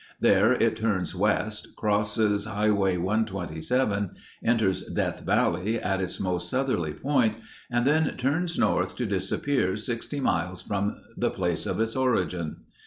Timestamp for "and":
7.69-7.85